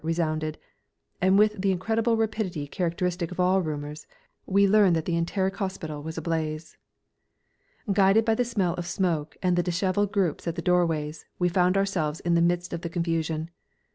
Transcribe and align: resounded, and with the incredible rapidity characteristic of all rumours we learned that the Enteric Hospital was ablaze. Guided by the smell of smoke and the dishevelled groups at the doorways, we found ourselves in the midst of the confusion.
resounded, 0.03 0.57
and 1.21 1.37
with 1.37 1.61
the 1.61 1.69
incredible 1.71 2.17
rapidity 2.17 2.65
characteristic 2.65 3.29
of 3.31 3.39
all 3.39 3.61
rumours 3.61 4.07
we 4.47 4.67
learned 4.67 4.95
that 4.95 5.05
the 5.05 5.15
Enteric 5.15 5.57
Hospital 5.57 6.01
was 6.01 6.17
ablaze. 6.17 6.75
Guided 7.93 8.25
by 8.25 8.33
the 8.33 8.43
smell 8.43 8.73
of 8.73 8.87
smoke 8.87 9.37
and 9.43 9.55
the 9.55 9.61
dishevelled 9.61 10.11
groups 10.11 10.47
at 10.47 10.55
the 10.55 10.61
doorways, 10.63 11.25
we 11.37 11.49
found 11.49 11.77
ourselves 11.77 12.19
in 12.21 12.33
the 12.33 12.41
midst 12.41 12.73
of 12.73 12.81
the 12.81 12.89
confusion. 12.89 13.51